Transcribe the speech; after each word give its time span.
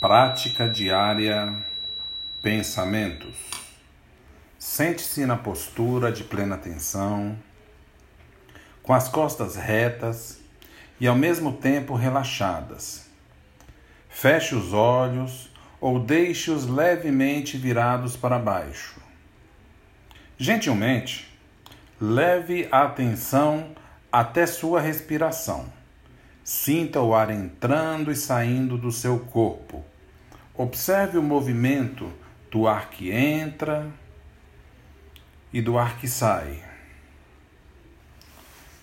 Prática 0.00 0.68
diária, 0.68 1.52
pensamentos. 2.40 3.34
Sente-se 4.56 5.26
na 5.26 5.36
postura 5.36 6.12
de 6.12 6.22
plena 6.22 6.54
atenção, 6.54 7.36
com 8.80 8.94
as 8.94 9.08
costas 9.08 9.56
retas 9.56 10.38
e 11.00 11.08
ao 11.08 11.16
mesmo 11.16 11.52
tempo 11.52 11.96
relaxadas. 11.96 13.10
Feche 14.08 14.54
os 14.54 14.72
olhos 14.72 15.50
ou 15.80 15.98
deixe-os 15.98 16.64
levemente 16.64 17.56
virados 17.56 18.16
para 18.16 18.38
baixo. 18.38 19.00
Gentilmente, 20.38 21.36
leve 22.00 22.68
a 22.70 22.84
atenção 22.84 23.72
até 24.12 24.46
sua 24.46 24.80
respiração 24.80 25.76
Sinta 26.50 27.02
o 27.02 27.14
ar 27.14 27.28
entrando 27.28 28.10
e 28.10 28.16
saindo 28.16 28.78
do 28.78 28.90
seu 28.90 29.18
corpo. 29.18 29.84
Observe 30.54 31.18
o 31.18 31.22
movimento 31.22 32.10
do 32.50 32.66
ar 32.66 32.88
que 32.88 33.10
entra 33.10 33.86
e 35.52 35.60
do 35.60 35.76
ar 35.76 35.98
que 35.98 36.08
sai. 36.08 36.64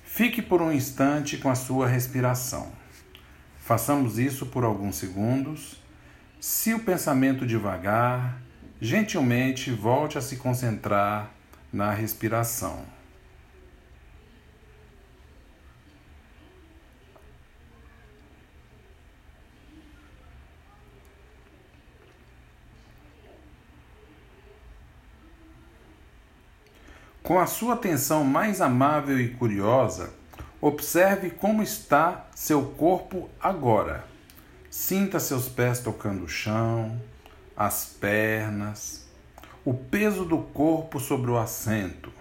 Fique 0.03 0.43
por 0.43 0.61
um 0.61 0.71
instante 0.71 1.39
com 1.39 1.49
a 1.49 1.55
sua 1.55 1.87
respiração. 1.87 2.71
Façamos 3.57 4.19
isso 4.19 4.45
por 4.45 4.63
alguns 4.63 4.97
segundos. 4.97 5.81
Se 6.39 6.71
o 6.71 6.81
pensamento 6.81 7.47
devagar, 7.47 8.43
gentilmente 8.79 9.71
volte 9.71 10.19
a 10.19 10.21
se 10.21 10.37
concentrar 10.37 11.31
na 11.73 11.91
respiração. 11.91 12.94
Com 27.25 27.39
a 27.39 27.47
sua 27.47 27.73
atenção 27.73 28.23
mais 28.23 28.61
amável 28.61 29.19
e 29.19 29.29
curiosa, 29.29 30.13
observe 30.61 31.31
como 31.31 31.63
está 31.63 32.27
seu 32.35 32.63
corpo 32.63 33.27
agora. 33.41 34.05
Sinta 34.69 35.19
seus 35.19 35.49
pés 35.49 35.79
tocando 35.79 36.25
o 36.25 36.29
chão, 36.29 37.01
as 37.57 37.83
pernas, 37.99 39.09
o 39.65 39.73
peso 39.73 40.23
do 40.23 40.37
corpo 40.37 40.99
sobre 40.99 41.31
o 41.31 41.37
assento, 41.39 42.13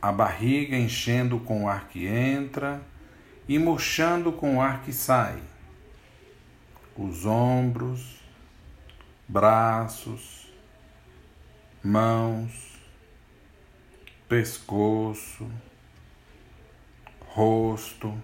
a 0.00 0.10
barriga 0.10 0.78
enchendo 0.78 1.38
com 1.38 1.64
o 1.64 1.68
ar 1.68 1.86
que 1.88 2.06
entra 2.06 2.80
e 3.46 3.58
murchando 3.58 4.32
com 4.32 4.56
o 4.56 4.62
ar 4.62 4.80
que 4.80 4.94
sai, 4.94 5.38
os 6.96 7.26
ombros, 7.26 8.18
braços, 9.28 10.50
mãos, 11.84 12.69
pescoço, 14.30 15.50
rosto, 17.26 18.16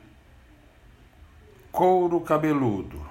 couro 1.72 2.20
cabeludo. 2.20 3.04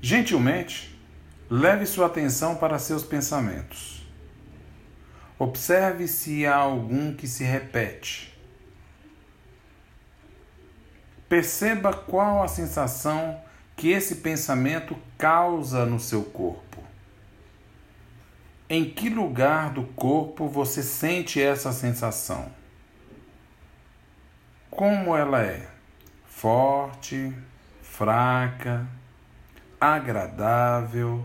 Gentilmente, 0.00 0.98
leve 1.50 1.84
sua 1.84 2.06
atenção 2.06 2.56
para 2.56 2.78
seus 2.78 3.04
pensamentos. 3.04 4.02
Observe 5.38 6.08
se 6.08 6.46
há 6.46 6.56
algum 6.56 7.14
que 7.14 7.28
se 7.28 7.44
repete. 7.44 8.34
Perceba 11.28 11.92
qual 11.92 12.42
a 12.42 12.48
sensação 12.48 13.38
que 13.76 13.90
esse 13.90 14.16
pensamento 14.16 14.96
causa 15.18 15.84
no 15.84 16.00
seu 16.00 16.22
corpo. 16.24 16.66
Em 18.68 18.90
que 18.90 19.08
lugar 19.08 19.70
do 19.70 19.84
corpo 19.84 20.48
você 20.48 20.82
sente 20.82 21.40
essa 21.40 21.72
sensação? 21.72 22.50
Como 24.68 25.16
ela 25.16 25.40
é? 25.40 25.68
Forte, 26.24 27.32
fraca, 27.80 28.84
agradável, 29.80 31.24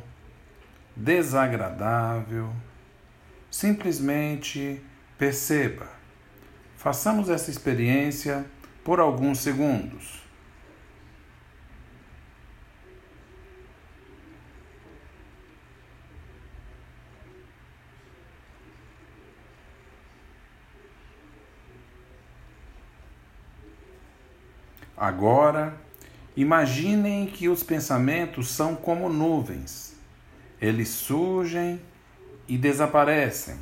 desagradável? 0.95 2.53
Simplesmente 3.49 4.79
perceba. 5.17 5.89
Façamos 6.77 7.27
essa 7.27 7.49
experiência 7.49 8.45
por 8.83 8.99
alguns 8.99 9.39
segundos. 9.39 10.20
Agora, 25.01 25.73
imaginem 26.37 27.25
que 27.25 27.49
os 27.49 27.63
pensamentos 27.63 28.49
são 28.49 28.75
como 28.75 29.09
nuvens. 29.09 29.95
Eles 30.61 30.89
surgem 30.89 31.81
e 32.47 32.55
desaparecem. 32.55 33.57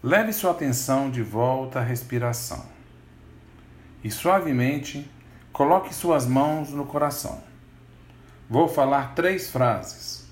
Leve 0.00 0.32
sua 0.32 0.52
atenção 0.52 1.10
de 1.10 1.24
volta 1.24 1.80
à 1.80 1.82
respiração 1.82 2.64
e 4.04 4.12
suavemente 4.12 5.10
coloque 5.52 5.92
suas 5.92 6.24
mãos 6.24 6.70
no 6.70 6.86
coração. 6.86 7.42
Vou 8.48 8.68
falar 8.68 9.16
três 9.16 9.50
frases. 9.50 10.24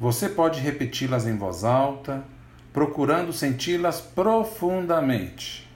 Você 0.00 0.28
pode 0.28 0.58
repeti-las 0.58 1.24
em 1.24 1.36
voz 1.36 1.62
alta, 1.62 2.24
procurando 2.72 3.32
senti-las 3.32 4.00
profundamente 4.00 5.69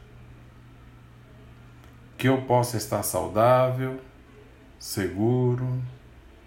que 2.17 2.29
eu 2.29 2.43
possa 2.43 2.77
estar 2.77 3.03
saudável, 3.03 4.01
seguro, 4.79 5.83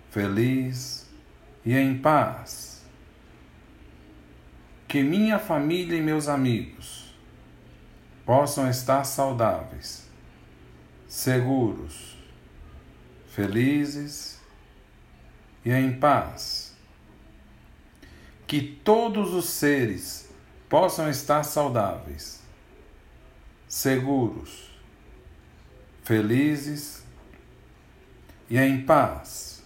feliz 0.10 1.10
e 1.66 1.76
em 1.76 1.98
paz. 1.98 2.86
Que 4.88 5.04
minha 5.04 5.38
família 5.38 5.98
e 5.98 6.02
meus 6.02 6.28
amigos 6.28 7.14
possam 8.26 8.70
estar 8.70 9.04
saudáveis, 9.04 10.08
seguros, 11.08 12.18
felizes 13.28 14.40
e 15.66 15.72
em 15.72 15.92
paz. 16.00 16.76
Que 18.46 18.62
todos 18.62 19.34
os 19.34 19.46
seres 19.46 20.30
possam 20.70 21.10
estar 21.10 21.44
saudáveis, 21.44 22.42
seguros, 23.68 24.77
felizes 26.08 27.04
e 28.50 28.58
em 28.58 28.80
paz. 28.80 29.62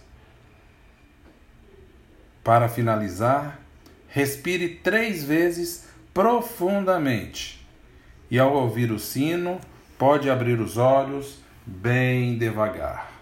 Para 2.42 2.68
finalizar, 2.68 3.60
respire 4.08 4.68
três 4.82 5.22
vezes 5.22 5.86
profundamente 6.12 7.64
e, 8.28 8.40
ao 8.40 8.52
ouvir 8.54 8.90
o 8.90 8.98
sino, 8.98 9.60
pode 9.96 10.28
abrir 10.28 10.58
os 10.58 10.76
olhos 10.76 11.38
bem 11.64 12.36
devagar. 12.36 13.21